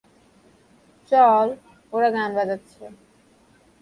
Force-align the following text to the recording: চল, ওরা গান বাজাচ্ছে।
চল, 1.11 1.47
ওরা 1.93 2.09
গান 2.15 2.29
বাজাচ্ছে। 2.37 2.83